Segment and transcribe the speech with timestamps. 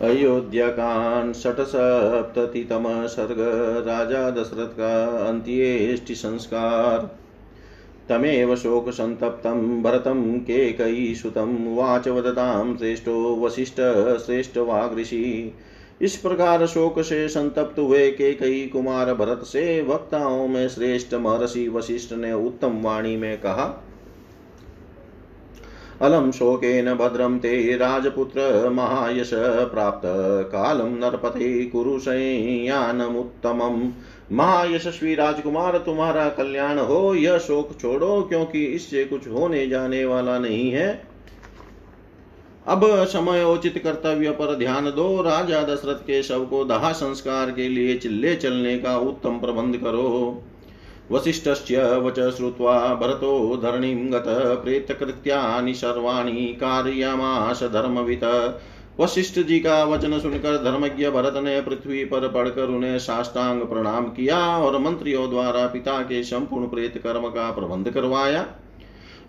[0.00, 3.38] अयोध्याकान् षट्सप्ततितमः सर्ग
[3.86, 4.92] राजा दशरथ का
[5.28, 7.10] अंत्येष्टि संस्कार
[8.08, 13.80] तमेव शोकसन्तप्तं भरतं केकयीसुतं वाच वदतां श्रेष्ठो वसिष्ठ
[14.26, 15.52] श्रेष्ठवागृषि
[16.02, 21.68] इस प्रकार शोक से संतप्त हुए के कई कुमार भरत से वक्ताओं में श्रेष्ठ महर्षि
[21.68, 23.66] वशिष्ठ ने उत्तम वाणी में कहा
[26.02, 29.30] अलम शोकेन भद्रम ते राजपुत्र महायश
[29.72, 30.02] प्राप्त।
[30.52, 33.90] कालम नरपते कुरुशयानमुत्तमम्
[34.32, 40.70] महायशस्वी राजकुमार, तुम्हारा कल्याण हो, यह शोक छोड़ो, क्योंकि इससे कुछ होने जाने वाला नहीं
[40.70, 41.02] है।
[42.66, 47.68] अब समय उचित कर्तव्य पर ध्यान दो। राजा दशरथ के शव को दहा संस्कार के
[47.68, 50.42] लिए चिल्ले चलने का उत्तम प्रबंध करो।
[51.12, 54.24] वसिष्ठस्य वच श्रुत्वा भरतो धरणीं गत
[54.62, 58.24] प्रेतकृत्यानि सर्वाणि कारयामास धर्मवित।
[59.00, 64.38] वशिष्ठ जी का वचन सुनकर धर्मज्ञ भरत ने पृथ्वी पर पड़कर उन्हें साष्टांग प्रणाम किया
[64.58, 68.46] और मंत्रियों द्वारा पिता के संपूर्ण प्रेत कर्म का प्रबंध करवाया।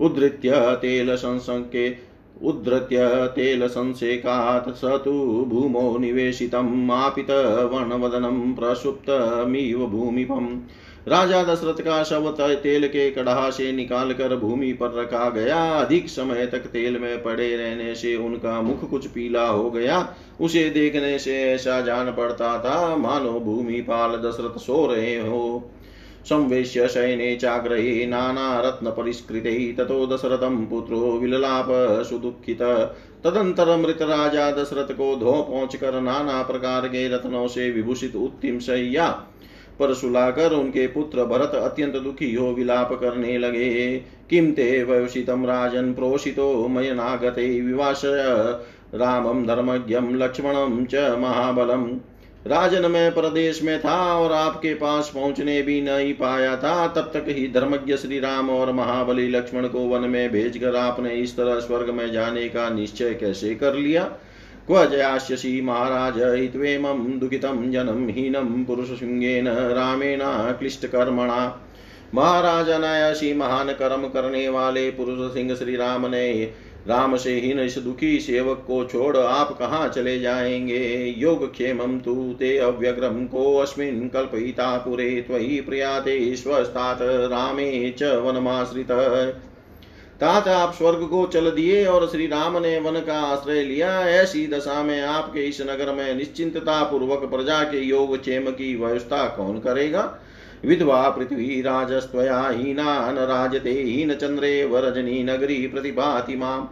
[0.00, 0.50] उद्धृत्य
[0.82, 2.10] तेल संसंके
[2.42, 5.12] उद्धृत्य तेलसंसेकात् स तु
[5.48, 10.60] भूमौ निवेशितम् आपितवर्णवदनं प्रसुप्तमिव भूमिपम्।
[11.08, 16.08] राजा दशरथ का शव तेल के कड़ाह से निकाल कर भूमि पर रखा गया। अधिक
[16.08, 21.18] समय तक तेल में पड़े रहने से उनका मुख कुछ पीला हो गया। उसे देखने
[21.18, 25.70] से ऐसा जान पड़ता था, मानो भूमि पाल दशरथ सो रहे हो।
[26.24, 31.66] संवेश्य शयने चाग्रहे नानारत्नपरिष्कृते ततो दशरथं पुत्रो विललाप
[32.10, 32.62] सुदुःखित।
[33.24, 38.58] तदंतर मृत राजा दशरथ को धो पहुँच कर नाना प्रकार के रत्नों से विभूषित उत्तिम
[38.58, 39.08] शैया
[39.80, 43.96] पर सुलाकर उनके पुत्र भरत अत्यंत दुखी हो विलाप करने लगे।
[44.30, 48.02] किम ते वयोषितं राजन् प्रोषितो मयनागते विवास
[48.94, 51.90] रामं धर्मज्ञं लक्ष्मणं च महाबलम्।
[52.46, 57.24] राजन में प्रदेश में था और आपके पास पहुँचने भी नहीं पाया था। तब तक
[57.28, 61.90] ही धर्मज्ञ श्री राम और महाबली लक्ष्मण को वन में भेजकर आपने इस तरह स्वर्ग
[61.90, 64.04] में जाने का निश्चय कैसे कर लिया?
[64.66, 70.20] क्व जयास्यसि महाराज हित्वेमं दुखितं जनं हीनं पुरुषशृङ्गेन रामेण
[70.58, 71.66] क्लिष्टकर्मणा।
[72.14, 76.52] महाराज अनायासी महान कर्म करने वाले पुरुष सिंह श्री राम ने
[76.88, 81.14] राम से हीन इस दुखी सेवक को छोड़ आप कहाँ चले जाएँगे?
[81.18, 88.90] योग क्षेम तु ते अव्यग्रम को अस्मिन् कल्पयिता पुरे त्वयि प्रियाते स्वस्तात रामे च वनमाश्रित।
[90.20, 94.46] तात आप स्वर्ग को चल दिए और श्री राम ने वन का आश्रय लिया। ऐसी
[94.46, 99.58] दशा में आपके इस नगर में निश्चिंतता पूर्वक प्रजा के योग क्षेम की व्यवस्था कौन
[99.58, 100.18] करेगा?
[100.64, 106.68] विधवा, पृथ्वी, राजस्त्वया हीना राजते, हीन चंद्रे, वरजनी, नगरी प्रतिभाति माम।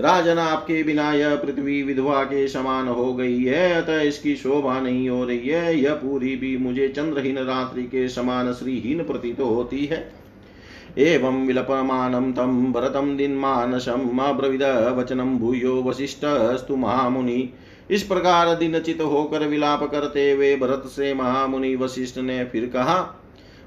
[0.00, 5.08] राजन आपके बिना यह पृथ्वी विधवा के समान हो गई है, अतः इसकी शोभा नहीं
[5.08, 10.19] हो रही है। यह पूरी भी मुझे चंद्रहीन रात्रि के समान श्रीहीन प्रतीत होती है।
[10.98, 14.62] एवं विलपमानं तं भरतं दिन्मानसम् अब्रवीद
[14.98, 17.54] वचनं भूयो वसिष्ठस्तु महामुनि।
[17.90, 23.16] इस प्रकार दिनचित होकर विलाप करते हुए भरत से महामुनि वशिष्ठ ने फिर कहा,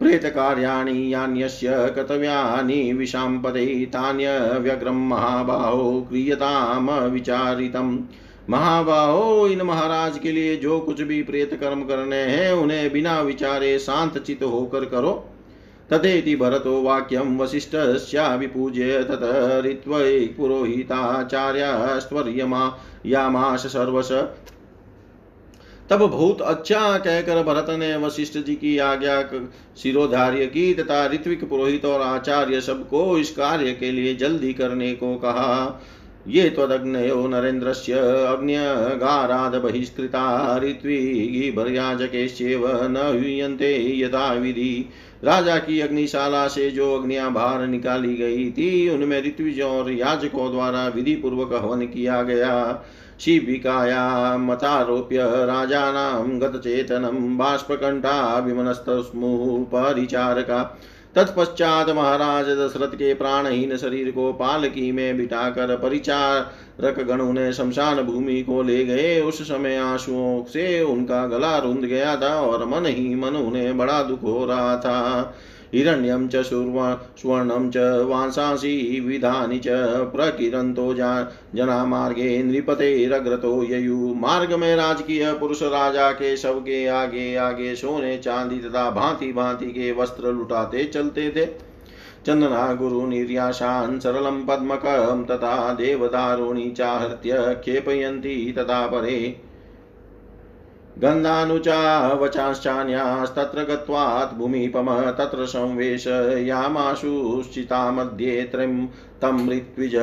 [0.00, 7.98] प्रेतकार्याणि यान्यस्य कर्तव्यानि विशाम्पदे तान्यव्यग्रं महाबाहो क्रियताम विचारितम्।
[8.50, 13.78] महाबाहो, इन महाराज के लिए जो कुछ भी प्रेत कर्म करने हैं, उन्हें बिना विचारे
[13.78, 15.28] शांत चित होकर करो।
[15.92, 24.24] तथेति भरतो वाक्यं वसिष्ठस्याभिपूज्य तत ऋत्वै पुरोहिताचार्यस्त्वर्यमा यामाश सर्वश।
[25.90, 29.30] तब बहुत अच्छा कहकर भरत ने वशिष्ठ जी की आज्ञा
[29.76, 35.16] शिरोधार्य की तथा ऋत्विक पुरोहित और आचार्य सबको इस कार्य के लिए जल्दी करने को
[35.16, 35.82] कहा।
[36.28, 37.92] ये त्वदग्नयो नरेन्द्रस्य
[38.26, 44.90] अग्न्यगाराद बहिष्कृता ऋत्विगिभर्याजकेश्चेव न ह्यूयन्ते यथा विधि।
[45.24, 50.88] राजा की अग्निशाला से जो अग्नियाँ बाहर निकाली गई थी, उनमें ऋत्विज और याजकों द्वारा
[50.88, 52.84] विधि पूर्वक हवन किया गया।
[53.20, 60.80] शिबिकायामतारोप्य राजानां गतचेतनं बाष्पकण्ठाभिमनस्तस्मुः परिचारका
[61.16, 68.42] तत्पश्चात महाराज दशरथ के प्राणहीन शरीर को पालकी में बिठाकर परिचारक गण उन्हें शमशान भूमि
[68.42, 73.14] को ले गए। उस समय आंसुओं से उनका गला रुंध गया था और मन ही
[73.14, 75.34] मन उन्हें बड़ा दुख हो रहा था।
[75.76, 77.76] हिरण्यं च सुवर्णं च
[78.08, 79.68] वांसांसि विधानि च
[80.12, 88.16] प्रकिरन्तो जनामार्गे नृपतेरग्रतो ययु। मार्ग में राजकीय पुरुष राजा के शव के आगे आगे सोने
[88.18, 91.46] चांदी तथा भांति भांति के वस्त्र लुटाते चलते थे।
[92.26, 99.18] चन्दना गुरुनिर्याशान् सरलं पद्मकं तथा देवदारुणि चाहृत्य क्षेपयन्ति तथा परे
[100.96, 101.78] गन्धानुचा
[102.14, 106.60] वचांश्चान्यास्तत्र गत्वात् भूमिपम तत्र संवेशयामाशुश्चिता
[107.90, 108.86] मध्ये त्रिं
[109.48, 109.96] ऋत्विज।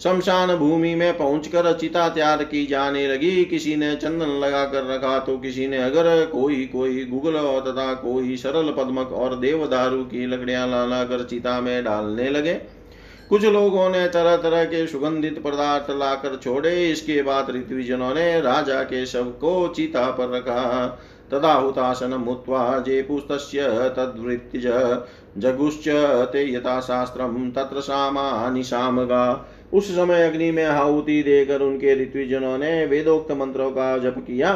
[0.00, 5.18] शमशान भूमि में पहुंचकर चिता तैयार की जाने लगी, किसी ने चंदन लगा कर रखा
[5.18, 10.26] तो किसी ने अगर कोई कोई गुगल और तथा कोई सरल पद्मक और देवदारू की
[10.26, 12.54] लकड़ियाँ ला कर चिता में डालने लगे।
[13.28, 18.82] कुछ लोगों ने तरह तरह के सुगंधित पदार्थ लाकर छोड़े। इसके बाद ऋत्विजनों ने राजा
[18.82, 20.86] के शव को चिता पर रखा।
[21.30, 21.58] तदा
[22.18, 24.66] मुत्वा जेपुस्तस्य तद्वृत्तिज
[25.38, 25.88] जगुश्च
[26.32, 29.24] ते यथाशास्त्रं तत्र सामानिशामगा
[29.72, 34.52] उस समय अग्नि में आहुति देकर उनके ऋत्विजनों ने वेदोक्त मंत्रों का जप किया।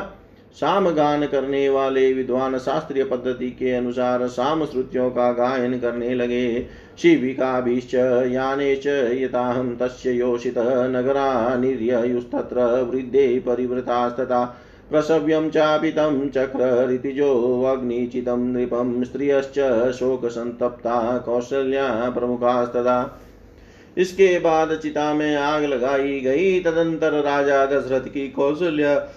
[0.57, 6.69] साम गान करने वाले विद्वान शास्त्रीय पद्धति के अनुसार साम श्रुतियों का गायन करने लगे।
[6.99, 7.95] शिविका शिविकाभिश्च
[8.33, 14.57] याने च यताहं तस्य योषितः नगरा निर्ययुस्तत्र वृद्धे परिवृतास्तथा।
[14.91, 23.19] प्रसव्यं चापितं चक्ररितिजोऽग्निचितं नृपं स्त्रियश्च शोकसन्तप्ता कौशल्या प्रमुखास्तदा
[23.97, 29.09] इसके बाद चिता में आग लगाई गई। तदंतर राजा दशरथ की कौशल्य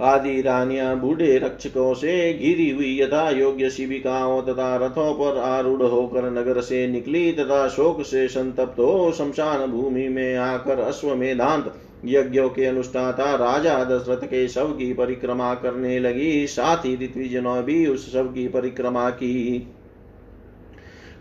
[0.00, 6.30] आदि रानियाँ बूढ़े रक्षकों से घिरी हुई यथा योग्य शिविकाओं तथा रथों पर आरूढ़ होकर
[6.30, 12.64] नगर से निकली तथा शोक से संतप्त हो शमशान भूमि में आकर अश्वमेधांत यज्ञों के
[12.64, 18.24] अनुष्ठाता राजा दशरथ के शव की परिक्रमा करने लगी। साथ ही ऋत्विजनों भी उस शव
[18.24, 19.66] की परिक्रमा की।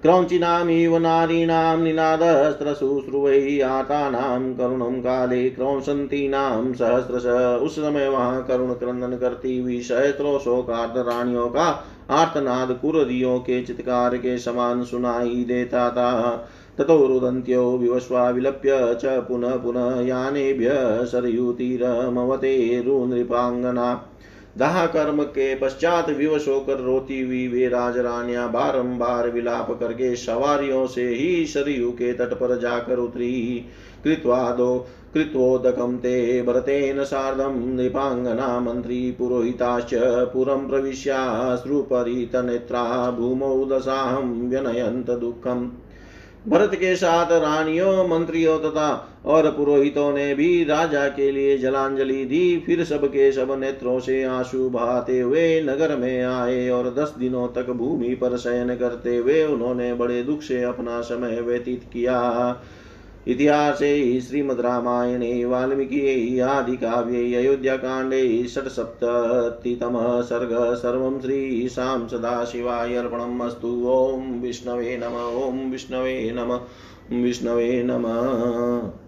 [0.06, 7.26] क्रौञ्चिनामिव नारीणां निनादस्त्रशुश्रुवै आतानां करुणं काले क्रौशन्तीनां सहस्रश
[7.62, 14.18] उस समय वहाँ करुण क्रंदन करती हुई सहस्त्रों शोकार्थ रानियों का आर्तनाद कुरदियों के चित्कार
[14.18, 16.48] के समान सुनाई देता था
[16.78, 20.72] ततो रुदन्त्यो विवस्वा विलप्य च पुनः पुनः यानेभ्य
[21.12, 24.12] सरयूतिरमवतेरुनृपाङ्गना
[24.58, 31.08] दाह कर्म के पश्चात विवश होकर रोती हुई वे राजरानियाँ बारंबार विलाप करके सवारियों से
[31.08, 33.66] ही सरयू के तट पर जाकर उतरी।
[34.04, 45.70] कृत्वादो कृत्वोदकं ते भरतेन सार्धं नृपाङ्गना मन्त्री पुरोहिताश्च पुरं प्रविश्याश्रुपरितनेत्रा भूमौ दशाहं व्यनयन्त दुःखम्।
[46.48, 52.64] भरत के साथ रानियों मंत्रियों तथा और पुरोहितों ने भी राजा के लिए जलांजलि दी।
[52.66, 57.70] फिर सबके सब नेत्रों से आँसू बहाते हुए नगर में आए और दस दिनों तक
[57.70, 62.22] भूमि पर शयन करते हुए उन्होंने बड़े दुख से अपना समय व्यतीत किया।
[63.28, 75.42] इतिहासे श्रीमद्रामायणे वाल्मीकियै, आदिकाव्ये, अयोध्याकाण्डे, षट्सप्ततितमः सर्ग। सर्वं श्रीशां सदाशिवाय अर्पणम् अस्तु। ॐ विष्णवे नम,
[75.48, 76.60] ॐ विष्णवे नम
[77.24, 79.05] विष्णवे नमः।